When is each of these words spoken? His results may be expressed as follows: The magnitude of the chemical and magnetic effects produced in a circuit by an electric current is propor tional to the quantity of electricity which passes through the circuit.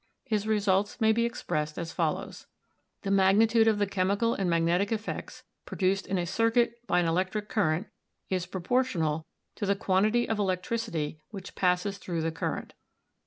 His 0.23 0.47
results 0.47 0.99
may 0.99 1.11
be 1.11 1.25
expressed 1.25 1.77
as 1.77 1.91
follows: 1.93 2.47
The 3.03 3.11
magnitude 3.11 3.67
of 3.67 3.77
the 3.77 3.85
chemical 3.85 4.33
and 4.33 4.49
magnetic 4.49 4.91
effects 4.91 5.43
produced 5.63 6.07
in 6.07 6.17
a 6.17 6.25
circuit 6.25 6.73
by 6.87 6.99
an 6.99 7.05
electric 7.05 7.49
current 7.49 7.85
is 8.27 8.47
propor 8.47 8.81
tional 8.81 9.25
to 9.57 9.67
the 9.67 9.75
quantity 9.75 10.27
of 10.27 10.39
electricity 10.39 11.21
which 11.29 11.53
passes 11.53 11.99
through 11.99 12.23
the 12.23 12.33
circuit. 12.35 12.73